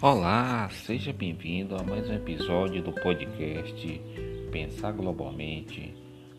[0.00, 4.00] Olá, seja bem-vindo a mais um episódio do podcast
[4.52, 5.92] Pensar Globalmente,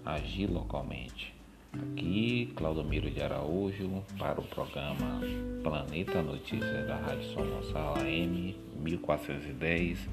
[0.05, 1.35] Agir Localmente.
[1.74, 5.19] Aqui, Claudomiro de Araújo, para o programa
[5.61, 10.07] Planeta Notícias da Rádio São Gonçalo AM 1410,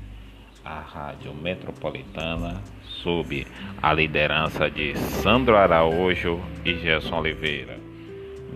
[0.64, 3.46] a Rádio Metropolitana, sob
[3.80, 7.85] a liderança de Sandro Araújo e Gerson Oliveira.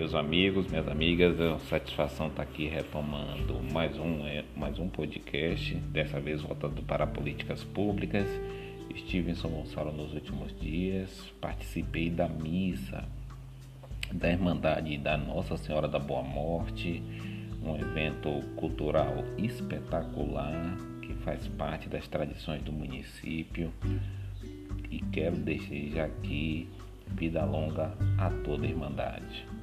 [0.01, 5.75] Meus amigos, minhas amigas, é satisfação estar aqui retomando mais um, é, mais um podcast,
[5.75, 8.27] dessa vez voltado para políticas públicas.
[8.95, 13.07] Estive em São Gonçalo nos últimos dias, participei da missa
[14.11, 17.03] da Irmandade da Nossa Senhora da Boa Morte,
[17.63, 23.71] um evento cultural espetacular que faz parte das tradições do município.
[24.91, 26.71] E quero desejar aqui
[27.07, 29.60] vida longa a toda a Irmandade.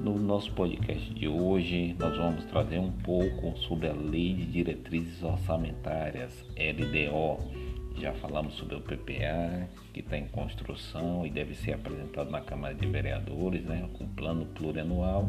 [0.00, 5.24] No nosso podcast de hoje, nós vamos trazer um pouco sobre a Lei de Diretrizes
[5.24, 7.98] Orçamentárias, LDO.
[8.00, 12.76] Já falamos sobre o PPA, que está em construção e deve ser apresentado na Câmara
[12.76, 15.28] de Vereadores, né, com plano plurianual.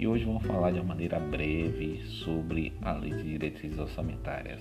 [0.00, 4.60] E hoje vamos falar de uma maneira breve sobre a Lei de Diretrizes Orçamentárias.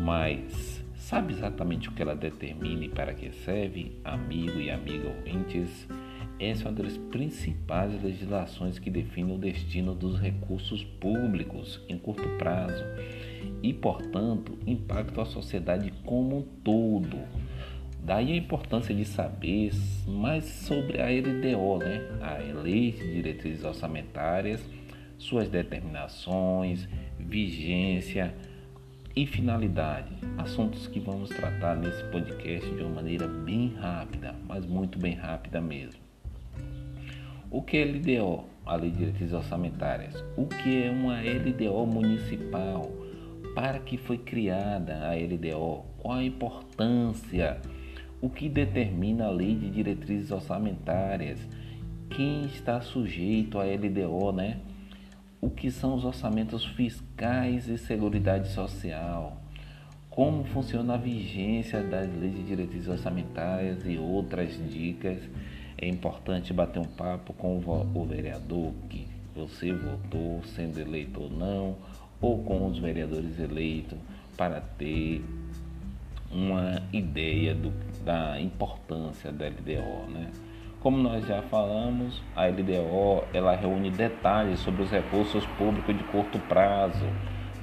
[0.00, 5.88] Mas sabe exatamente o que ela determina e para que serve, amigo e amiga ouvintes?
[6.42, 12.28] Essa é uma das principais legislações que define o destino dos recursos públicos em curto
[12.30, 12.82] prazo
[13.62, 17.16] e, portanto, impacta a sociedade como um todo.
[18.04, 19.70] Daí a importância de saber
[20.08, 22.00] mais sobre a LDO, né?
[22.20, 24.68] a Lei de Diretrizes Orçamentárias,
[25.18, 26.88] suas determinações,
[27.20, 28.34] vigência
[29.14, 30.12] e finalidade.
[30.36, 35.60] Assuntos que vamos tratar nesse podcast de uma maneira bem rápida, mas muito bem rápida
[35.60, 36.01] mesmo.
[37.54, 38.44] O que é LDO?
[38.64, 40.24] A Lei de Diretrizes Orçamentárias.
[40.38, 42.90] O que é uma LDO municipal?
[43.54, 45.84] Para que foi criada a LDO?
[45.98, 47.60] Qual a importância?
[48.22, 51.46] O que determina a Lei de Diretrizes Orçamentárias?
[52.08, 54.56] Quem está sujeito à LDO, né?
[55.38, 59.36] O que são os orçamentos fiscais e seguridade social?
[60.08, 65.20] Como funciona a vigência das leis de diretrizes orçamentárias e outras dicas
[65.82, 69.04] é importante bater um papo com o vereador que
[69.34, 71.76] você votou, sendo eleito ou não,
[72.20, 73.98] ou com os vereadores eleitos,
[74.36, 75.24] para ter
[76.30, 77.72] uma ideia do,
[78.04, 80.08] da importância da LDO.
[80.12, 80.30] Né?
[80.78, 86.38] Como nós já falamos, a LDO ela reúne detalhes sobre os recursos públicos de curto
[86.48, 87.04] prazo,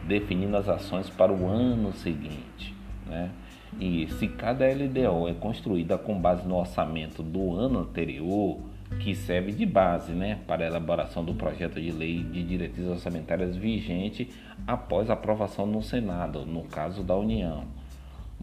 [0.03, 2.75] definindo as ações para o ano seguinte.
[3.05, 3.31] Né?
[3.79, 8.59] E se cada LDO é construída com base no orçamento do ano anterior,
[8.99, 13.55] que serve de base né, para a elaboração do projeto de lei de diretrizes orçamentárias
[13.55, 14.29] vigente
[14.65, 17.63] após aprovação no Senado, no caso da União.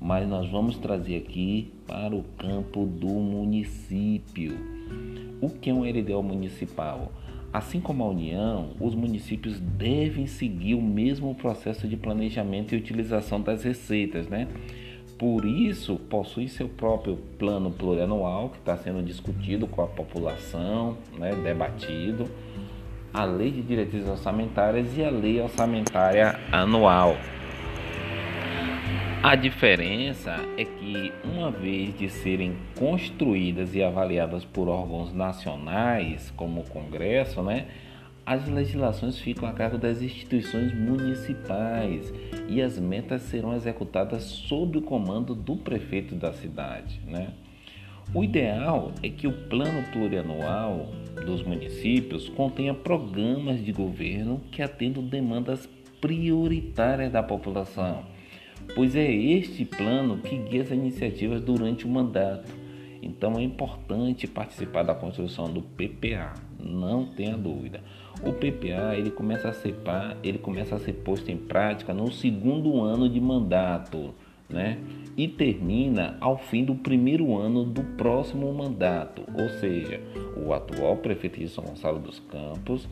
[0.01, 4.57] Mas nós vamos trazer aqui para o campo do município.
[5.41, 7.11] O que é um LDO municipal?
[7.53, 13.41] Assim como a União, os municípios devem seguir o mesmo processo de planejamento e utilização
[13.41, 14.49] das receitas, né?
[15.19, 21.35] Por isso, possui seu próprio plano plurianual que está sendo discutido com a população, né,
[21.43, 22.29] debatido,
[23.15, 27.17] a lei de diretrizes orçamentárias e a lei orçamentária anual.
[29.23, 36.61] A diferença é que, uma vez de serem construídas e avaliadas por órgãos nacionais, como
[36.61, 37.67] o Congresso, né,
[38.27, 42.13] as legislações ficam a cargo das instituições municipais
[42.49, 47.01] e as metas serão executadas sob o comando do prefeito da cidade.
[47.07, 47.29] Né?
[48.13, 50.89] O ideal é que o plano plurianual
[51.25, 55.69] dos municípios contenha programas de governo que atendam demandas
[56.01, 58.03] prioritárias da população,
[58.75, 62.66] pois é este plano que guia as iniciativas durante o mandato.
[63.03, 67.83] Então é importante participar da construção do PPA, não tenha dúvida.
[68.23, 69.75] O PPA ele começa a ser
[70.23, 74.15] ele começa a ser posto em prática no segundo ano de mandato,
[74.49, 74.79] né?
[75.17, 80.01] E termina ao fim do primeiro ano do próximo mandato, ou seja,
[80.37, 82.89] o atual prefeito de São Gonçalo dos Campos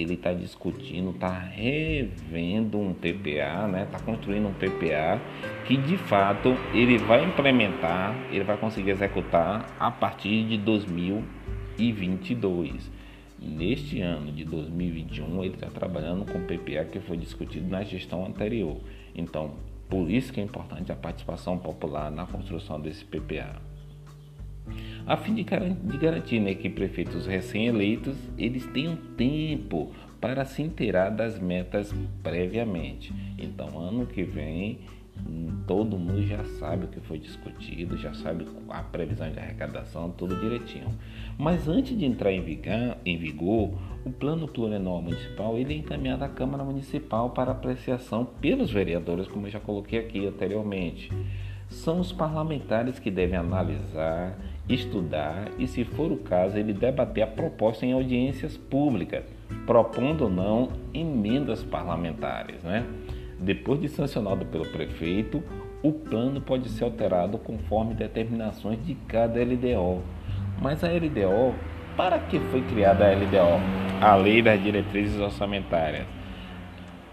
[0.00, 3.82] ele está discutindo, está revendo um PPA, né?
[3.84, 5.20] Está construindo um PPA
[5.66, 12.96] que de fato ele vai implementar, ele vai conseguir executar a partir de 2022.
[13.40, 18.26] Neste ano de 2021, ele está trabalhando com o PPA que foi discutido na gestão
[18.26, 18.78] anterior.
[19.14, 19.52] Então,
[19.88, 23.62] por isso que é importante a participação popular na construção desse PPA.
[25.08, 29.90] A fim de garantir né, que prefeitos recém-eleitos eles tenham tempo
[30.20, 33.10] para se inteirar das metas previamente.
[33.38, 34.80] Então, ano que vem,
[35.66, 40.38] todo mundo já sabe o que foi discutido, já sabe a previsão de arrecadação, tudo
[40.38, 40.88] direitinho.
[41.38, 46.22] Mas antes de entrar em vigor, em vigor o plano plurianual municipal ele é encaminhado
[46.22, 51.10] à Câmara Municipal para apreciação pelos vereadores, como eu já coloquei aqui anteriormente.
[51.70, 54.38] São os parlamentares que devem analisar,
[54.68, 59.24] estudar e, se for o caso, ele debater a proposta em audiências públicas,
[59.66, 62.84] propondo ou não emendas parlamentares, né?
[63.40, 65.42] Depois de sancionado pelo prefeito,
[65.82, 70.02] o plano pode ser alterado conforme determinações de cada LDO.
[70.60, 71.54] Mas a LDO,
[71.96, 73.60] para que foi criada a LDO?
[74.00, 76.06] A Lei das Diretrizes Orçamentárias.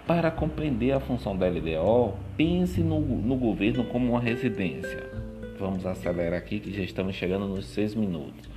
[0.07, 5.25] Para compreender a função da LDO, pense no, no governo como uma residência.
[5.57, 8.50] Vamos acelerar aqui que já estamos chegando nos seis minutos.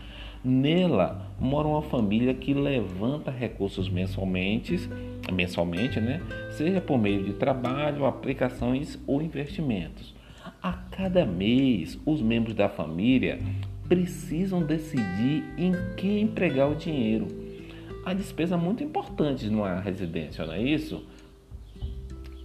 [0.45, 4.79] Nela mora uma família que levanta recursos mensalmente,
[5.33, 6.21] mensalmente, né?
[6.51, 10.15] seja por meio de trabalho, aplicações ou investimentos.
[10.63, 13.39] A cada mês, os membros da família
[13.89, 17.27] precisam decidir em que empregar o dinheiro.
[18.05, 21.05] A despesa é muito importante numa residência, não é isso?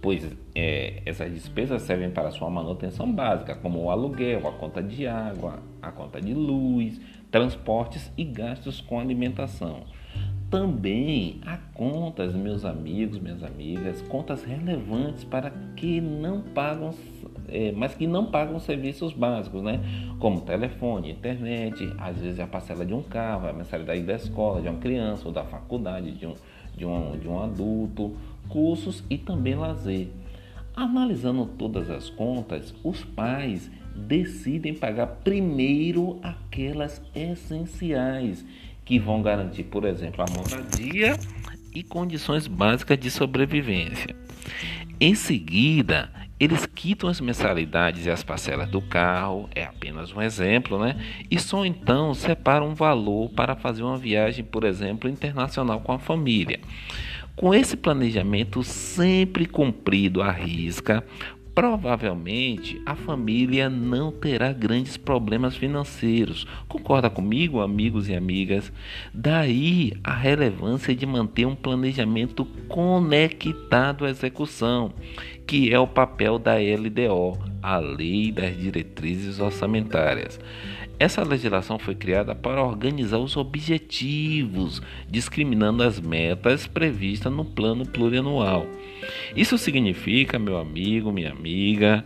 [0.04, 5.06] Pois é, essas despesas servem para sua manutenção básica, como o aluguel, a conta de
[5.06, 9.84] água, a conta de luz, transportes e gastos com alimentação.
[10.50, 16.90] Também há contas, meus amigos, minhas amigas, contas relevantes para que não pagam,
[17.48, 19.80] é, mas que não pagam serviços básicos, né?
[20.18, 24.68] Como telefone, internet, às vezes a parcela de um carro, a mensalidade da escola, de
[24.68, 26.34] uma criança ou da faculdade, de um,
[26.76, 28.14] de um, de um adulto,
[28.48, 30.08] cursos e também lazer.
[30.74, 38.44] Analisando todas as contas, os pais decidem pagar primeiro aquelas essenciais
[38.84, 41.16] que vão garantir, por exemplo, a moradia
[41.74, 44.14] e condições básicas de sobrevivência.
[45.00, 50.78] Em seguida, eles quitam as mensalidades e as parcelas do carro, é apenas um exemplo,
[50.78, 50.96] né?
[51.30, 55.98] E só então separam um valor para fazer uma viagem, por exemplo, internacional com a
[55.98, 56.60] família.
[57.36, 61.04] Com esse planejamento sempre cumprido à risca,
[61.52, 66.46] provavelmente a família não terá grandes problemas financeiros.
[66.68, 68.72] Concorda comigo, amigos e amigas?
[69.12, 74.92] Daí a relevância de manter um planejamento conectado à execução,
[75.44, 80.38] que é o papel da LDO, a Lei das Diretrizes Orçamentárias.
[80.98, 88.66] Essa legislação foi criada para organizar os objetivos, discriminando as metas previstas no plano plurianual.
[89.34, 92.04] Isso significa, meu amigo, minha amiga,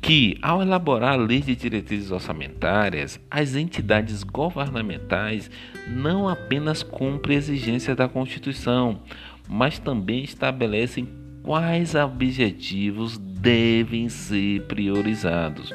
[0.00, 5.50] que, ao elaborar a lei de diretrizes orçamentárias, as entidades governamentais
[5.86, 9.00] não apenas cumprem exigências da Constituição,
[9.48, 11.08] mas também estabelecem
[11.42, 15.72] quais objetivos devem ser priorizados.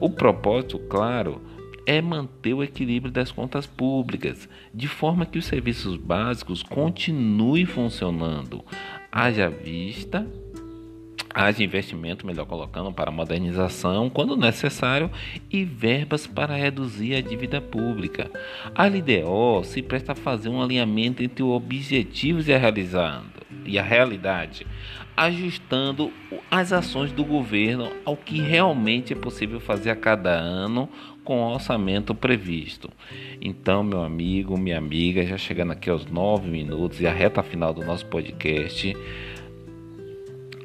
[0.00, 1.40] O propósito, claro,
[1.86, 8.64] é manter o equilíbrio das contas públicas, de forma que os serviços básicos continuem funcionando,
[9.10, 10.26] haja vista,
[11.32, 15.10] haja investimento, melhor colocando, para modernização, quando necessário,
[15.50, 18.30] e verbas para reduzir a dívida pública.
[18.74, 23.30] A LDO se presta a fazer um alinhamento entre os objetivos e a, realizando,
[23.64, 24.66] e a realidade,
[25.16, 26.12] ajustando
[26.50, 30.88] as ações do governo ao que realmente é possível fazer a cada ano
[31.24, 32.90] com o orçamento previsto.
[33.40, 37.72] Então, meu amigo, minha amiga, já chegando aqui aos nove minutos e a reta final
[37.72, 38.94] do nosso podcast,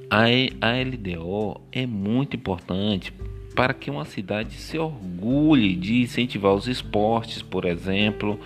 [0.09, 3.13] a LDO é muito importante
[3.55, 8.39] para que uma cidade se orgulhe de incentivar os esportes, por exemplo,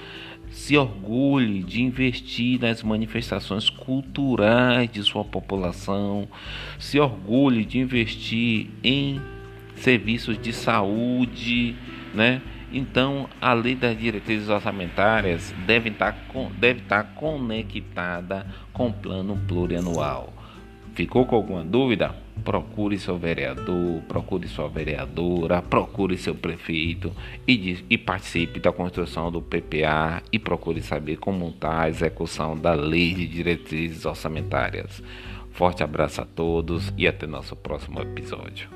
[0.50, 6.28] se orgulhe de investir nas manifestações culturais de sua população,
[6.80, 9.22] se orgulhe de investir em
[9.76, 11.76] serviços de saúde,
[12.14, 12.42] né?
[12.72, 16.16] Então, a lei das diretrizes orçamentárias deve estar,
[16.58, 20.35] deve estar conectada com o plano plurianual.
[20.96, 22.16] Ficou com alguma dúvida?
[22.42, 27.12] Procure seu vereador, procure sua vereadora, procure seu prefeito
[27.46, 32.74] e, e participe da construção do PPA e procure saber como está a execução da
[32.74, 35.04] lei de diretrizes orçamentárias.
[35.52, 38.70] Forte abraço a todos e até nosso próximo episódio.